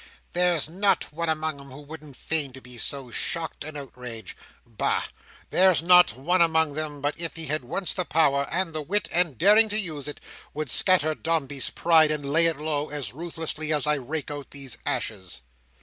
[0.33, 4.35] "There's not one among them, who wouldn't feign to be so shocked and outraged—!
[4.65, 5.03] Bah!
[5.51, 8.81] There's not one among them, but if he had at once the power, and the
[8.81, 10.19] wit and daring to use it,
[10.55, 14.75] would scatter Dombey's pride and lay it low, as ruthlessly as I rake out these
[14.87, 15.41] ashes."